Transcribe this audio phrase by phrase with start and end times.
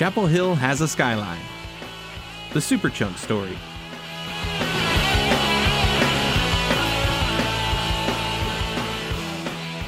[0.00, 1.42] Chapel Hill has a skyline.
[2.54, 3.58] The Superchunk story.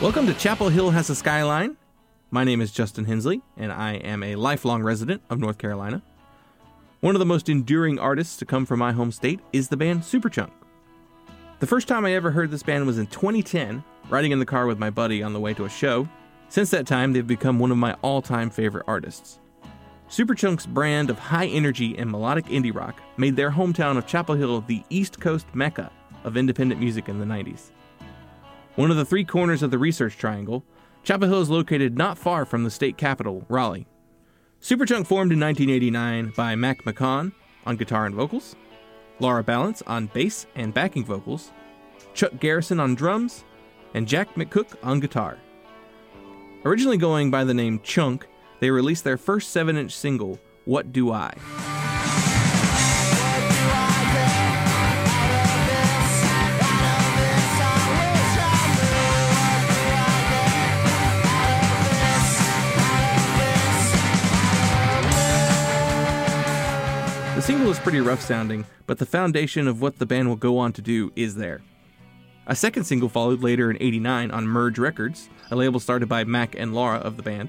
[0.02, 1.78] Welcome to Chapel Hill Has a Skyline.
[2.30, 6.02] My name is Justin Hensley, and I am a lifelong resident of North Carolina.
[7.00, 10.02] One of the most enduring artists to come from my home state is the band
[10.02, 10.50] Superchunk.
[11.60, 14.66] The first time I ever heard this band was in 2010, riding in the car
[14.66, 16.06] with my buddy on the way to a show.
[16.50, 19.38] Since that time, they've become one of my all time favorite artists.
[20.12, 24.60] Superchunk's brand of high energy and melodic indie rock made their hometown of Chapel Hill
[24.60, 25.90] the East Coast mecca
[26.24, 27.70] of independent music in the 90s.
[28.74, 30.64] One of the three corners of the Research Triangle,
[31.02, 33.86] Chapel Hill is located not far from the state capital, Raleigh.
[34.60, 37.32] Superchunk formed in 1989 by Mac McCaughan
[37.64, 38.54] on guitar and vocals,
[39.18, 41.52] Laura Ballance on bass and backing vocals,
[42.12, 43.44] Chuck Garrison on drums,
[43.94, 45.38] and Jack McCook on guitar.
[46.66, 48.26] Originally going by the name Chunk,
[48.62, 51.34] they released their first 7 inch single, What Do I?
[67.34, 70.58] The single is pretty rough sounding, but the foundation of what the band will go
[70.58, 71.62] on to do is there.
[72.46, 76.54] A second single followed later in 89 on Merge Records, a label started by Mac
[76.54, 77.48] and Laura of the band.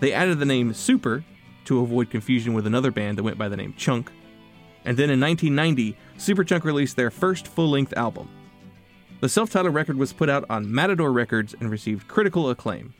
[0.00, 1.24] They added the name Super
[1.66, 4.10] to avoid confusion with another band that went by the name Chunk.
[4.84, 8.28] And then in 1990, Superchunk released their first full length album.
[9.20, 12.94] The self titled record was put out on Matador Records and received critical acclaim.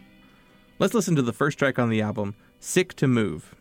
[0.78, 3.54] Let's listen to the first track on the album, Sick to Move.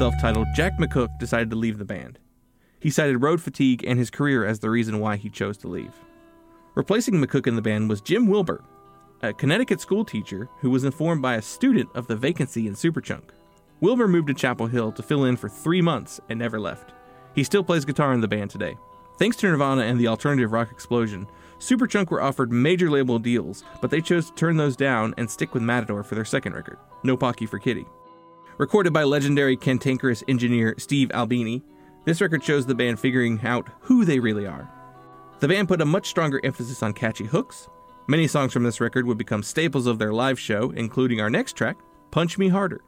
[0.00, 2.18] Self titled, Jack McCook decided to leave the band.
[2.78, 5.92] He cited road fatigue and his career as the reason why he chose to leave.
[6.74, 8.64] Replacing McCook in the band was Jim Wilbur,
[9.20, 13.24] a Connecticut school teacher who was informed by a student of the vacancy in Superchunk.
[13.82, 16.94] Wilbur moved to Chapel Hill to fill in for three months and never left.
[17.34, 18.78] He still plays guitar in the band today.
[19.18, 21.26] Thanks to Nirvana and the alternative rock explosion,
[21.58, 25.52] Superchunk were offered major label deals, but they chose to turn those down and stick
[25.52, 27.84] with Matador for their second record, No Pocky for Kitty.
[28.60, 31.62] Recorded by legendary cantankerous engineer Steve Albini,
[32.04, 34.70] this record shows the band figuring out who they really are.
[35.38, 37.70] The band put a much stronger emphasis on catchy hooks.
[38.06, 41.54] Many songs from this record would become staples of their live show, including our next
[41.54, 41.78] track,
[42.10, 42.82] Punch Me Harder.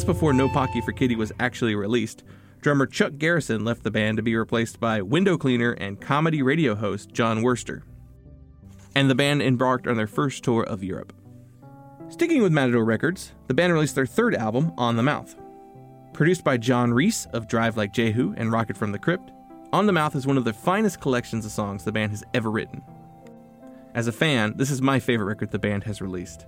[0.00, 2.24] Months before No Pocky for Kitty was actually released,
[2.62, 6.74] drummer Chuck Garrison left the band to be replaced by window cleaner and comedy radio
[6.74, 7.82] host Jon Wurster.
[8.94, 11.12] And the band embarked on their first tour of Europe.
[12.08, 15.36] Sticking with Matador Records, the band released their third album, On the Mouth.
[16.14, 19.30] Produced by John Reis of Drive Like Jehu and Rocket from the Crypt,
[19.74, 22.50] On the Mouth is one of the finest collections of songs the band has ever
[22.50, 22.80] written.
[23.94, 26.46] As a fan, this is my favorite record the band has released.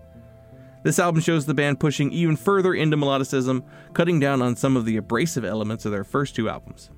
[0.82, 4.84] This album shows the band pushing even further into melodicism, cutting down on some of
[4.84, 6.90] the abrasive elements of their first two albums.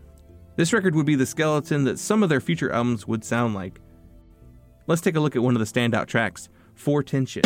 [0.56, 3.80] This record would be the skeleton that some of their future albums would sound like.
[4.86, 7.42] Let's take a look at one of the standout tracks, For Tension.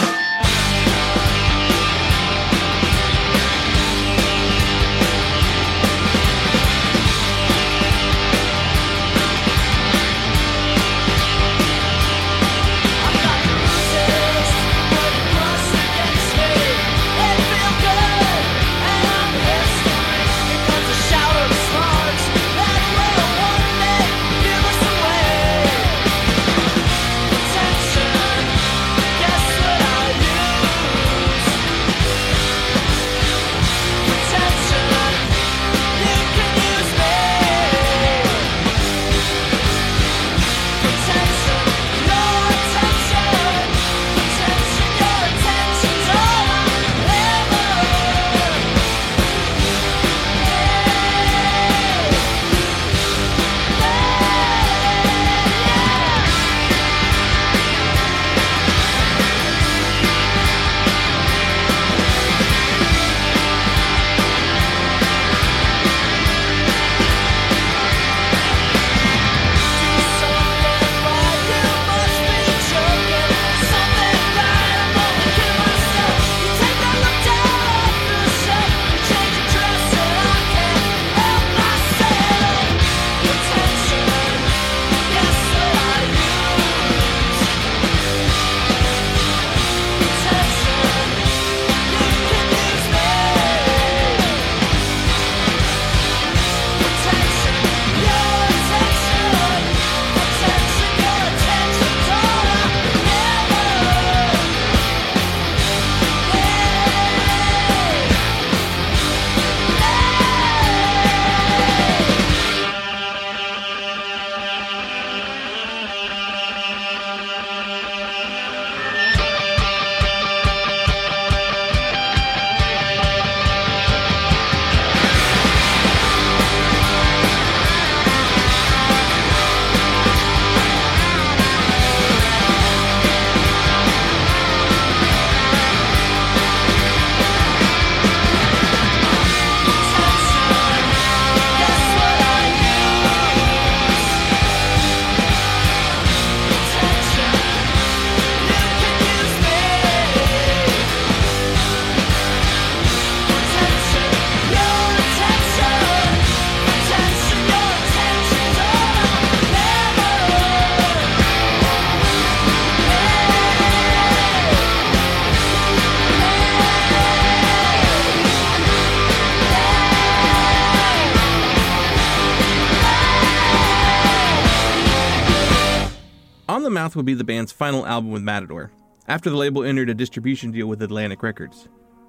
[176.68, 178.70] The Mouth would be the band's final album with Matador,
[179.06, 181.66] after the label entered a distribution deal with Atlantic Records.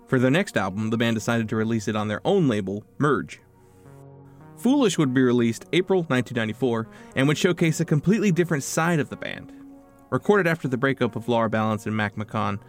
[0.07, 3.39] For their next album, the band decided to release it on their own label, Merge.
[4.57, 9.15] Foolish would be released April 1994 and would showcase a completely different side of the
[9.15, 9.53] band.
[10.09, 12.59] Recorded after the breakup of Laura Ballance and Mac McCaughan,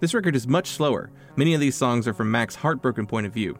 [0.00, 1.10] this record is much slower.
[1.36, 3.58] Many of these songs are from Mac's heartbroken point of view.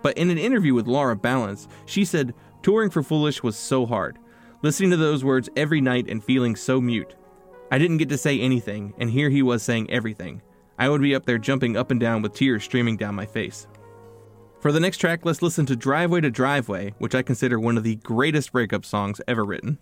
[0.00, 2.32] But in an interview with Laura Ballance, she said,
[2.62, 4.18] Touring for Foolish was so hard.
[4.62, 7.14] Listening to those words every night and feeling so mute.
[7.70, 10.40] I didn't get to say anything, and here he was saying everything.
[10.78, 13.66] I would be up there jumping up and down with tears streaming down my face.
[14.60, 17.84] For the next track, let's listen to Driveway to Driveway, which I consider one of
[17.84, 19.78] the greatest breakup songs ever written.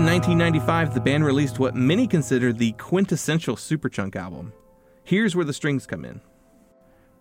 [0.00, 4.54] In 1995, the band released what many consider the quintessential Superchunk album.
[5.04, 6.22] Here's where the strings come in.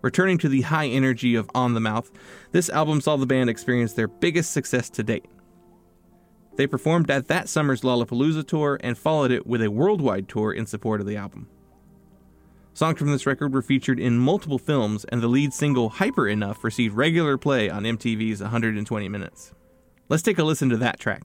[0.01, 2.09] Returning to the high energy of On the Mouth,
[2.53, 5.25] this album saw the band experience their biggest success to date.
[6.55, 10.65] They performed at that summer's Lollapalooza tour and followed it with a worldwide tour in
[10.65, 11.49] support of the album.
[12.73, 16.63] Songs from this record were featured in multiple films, and the lead single Hyper Enough
[16.63, 19.53] received regular play on MTV's 120 Minutes.
[20.07, 21.23] Let's take a listen to that track.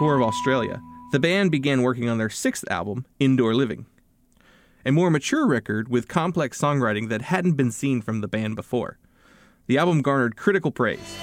[0.00, 0.80] Tour of Australia,
[1.12, 3.84] the band began working on their sixth album, Indoor Living.
[4.86, 8.98] A more mature record with complex songwriting that hadn't been seen from the band before.
[9.66, 11.18] The album garnered critical praise.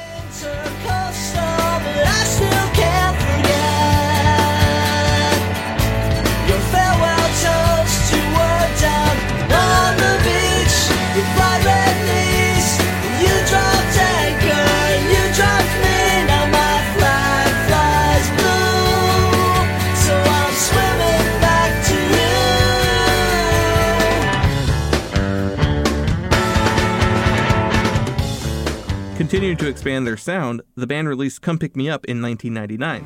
[29.30, 33.04] Continuing to expand their sound, the band released Come Pick Me Up in 1999.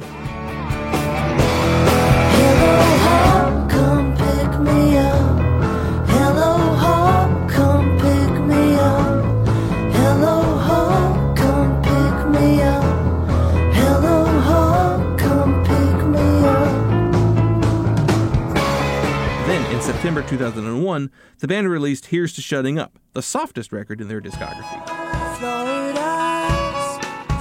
[19.47, 24.07] Then, in September 2001, the band released Here's to Shutting Up, the softest record in
[24.07, 25.00] their discography.
[25.41, 26.99] Florida's,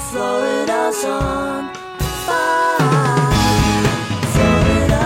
[0.08, 1.74] Florida's on
[2.24, 3.28] fire.
[4.32, 5.04] Florida,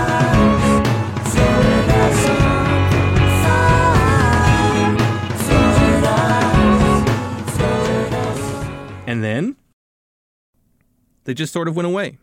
[7.48, 9.09] Florida's.
[9.09, 9.57] And then
[11.24, 12.18] they just sort of went away.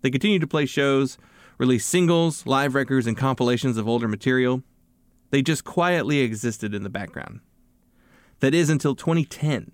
[0.00, 1.18] They continued to play shows,
[1.56, 4.64] release singles, live records, and compilations of older material.
[5.30, 7.42] They just quietly existed in the background.
[8.40, 9.72] That is until 2010.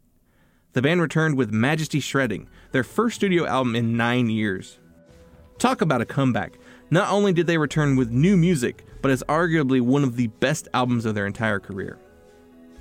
[0.73, 4.79] The band returned with Majesty Shredding, their first studio album in nine years.
[5.59, 6.59] Talk about a comeback.
[6.91, 10.67] Not only did they return with new music, but as arguably one of the best
[10.75, 11.99] albums of their entire career.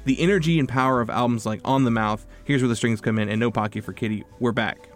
[0.06, 3.19] The energy and power of albums like On the Mouth, Here's Where the Strings Come
[3.19, 4.89] In, and No Pocky for Kitty were back.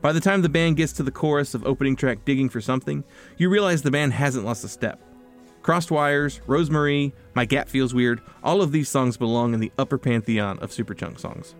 [0.00, 3.02] By the time the band gets to the chorus of opening track Digging for Something,
[3.36, 5.00] you realize the band hasn't lost a step.
[5.68, 9.98] Crossed Wires, Rosemarie, My Gap Feels Weird, all of these songs belong in the upper
[9.98, 11.54] pantheon of Superchunk songs.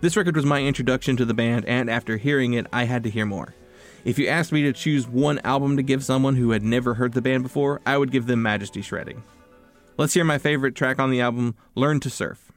[0.00, 3.10] This record was my introduction to the band, and after hearing it, I had to
[3.10, 3.54] hear more.
[4.04, 7.12] If you asked me to choose one album to give someone who had never heard
[7.12, 9.22] the band before, I would give them Majesty Shredding.
[9.96, 12.50] Let's hear my favorite track on the album, Learn to Surf.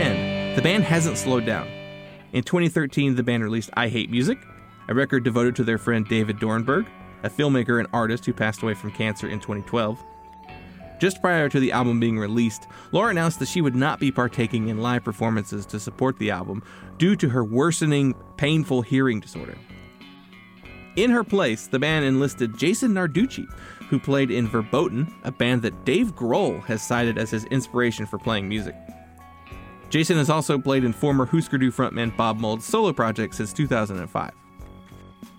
[0.00, 1.68] 2010, the band hasn't slowed down.
[2.32, 4.38] In 2013, the band released I Hate Music,
[4.88, 6.86] a record devoted to their friend David Doernberg,
[7.22, 10.02] a filmmaker and artist who passed away from cancer in 2012.
[11.00, 14.68] Just prior to the album being released, Laura announced that she would not be partaking
[14.68, 16.62] in live performances to support the album
[16.96, 19.58] due to her worsening, painful hearing disorder.
[20.96, 23.46] In her place, the band enlisted Jason Narducci,
[23.90, 28.18] who played in Verboten, a band that Dave Grohl has cited as his inspiration for
[28.18, 28.74] playing music.
[29.90, 34.30] Jason has also played in former Husker Du frontman Bob Mould's solo project since 2005.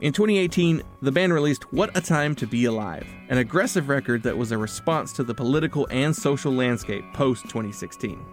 [0.01, 4.37] In 2018, the band released What a Time to Be Alive, an aggressive record that
[4.37, 8.23] was a response to the political and social landscape post 2016.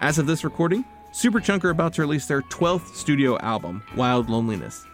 [0.00, 4.86] As of this recording, Superchunk are about to release their 12th studio album, Wild Loneliness.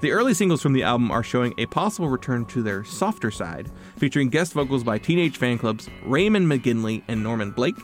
[0.00, 3.70] The early singles from the album are showing a possible return to their softer side,
[3.96, 7.76] featuring guest vocals by Teenage Fanclub's Raymond McGinley and Norman Blake,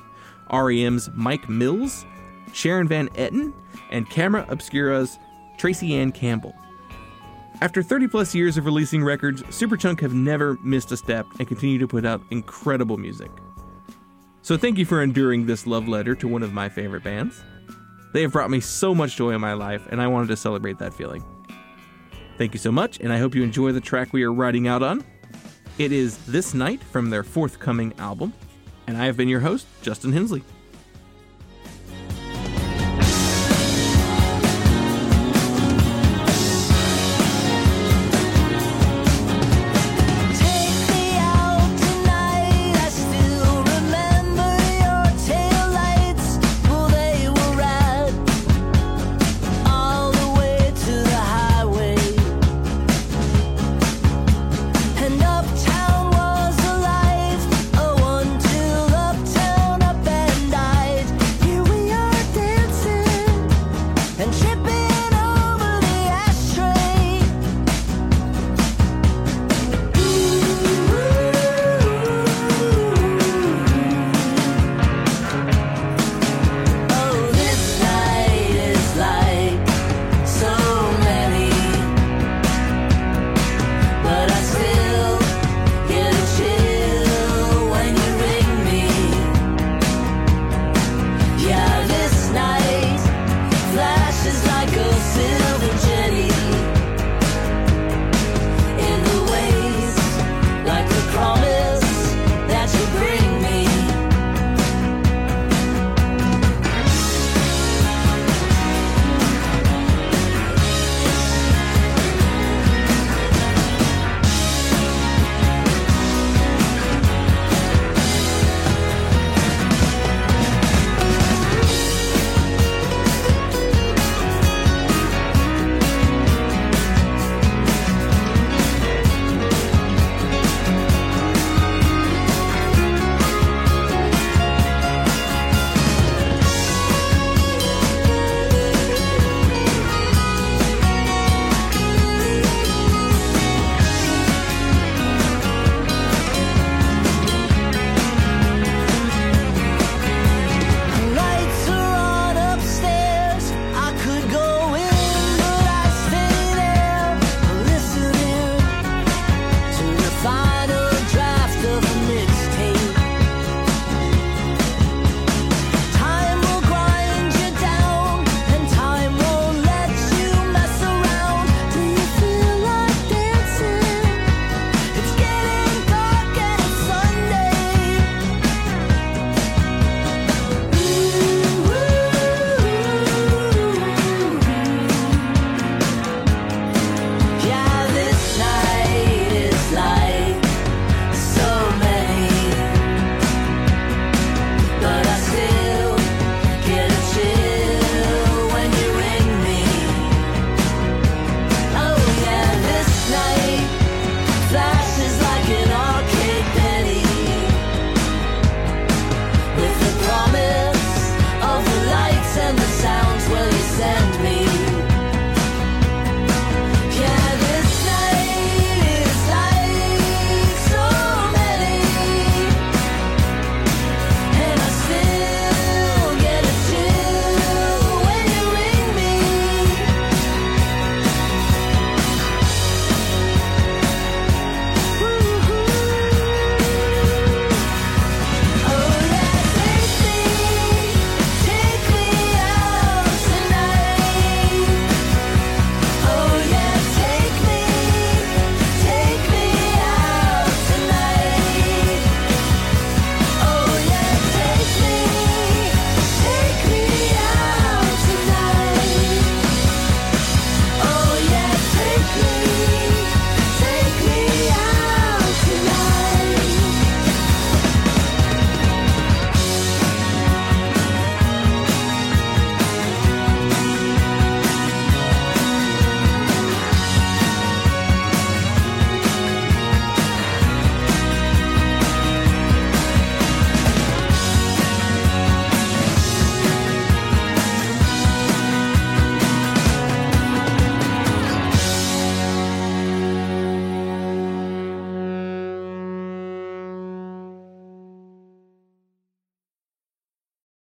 [0.53, 2.05] REM's Mike Mills,
[2.53, 3.53] Sharon Van Etten,
[3.91, 5.19] and Camera Obscura's
[5.57, 6.55] Tracyanne Campbell.
[7.61, 11.79] After 30 plus years of releasing records, Superchunk have never missed a step and continue
[11.79, 13.31] to put out incredible music.
[14.43, 17.43] So thank you for enduring this love letter to one of my favorite bands.
[18.15, 20.79] They have brought me so much joy in my life, and I wanted to celebrate
[20.79, 21.25] that feeling.
[22.39, 24.83] Thank you so much, and I hope you enjoy the track we are riding out
[24.83, 25.05] on.
[25.79, 28.33] It is This Night from their forthcoming album,
[28.89, 30.43] and I have been your host, Justin Hensley.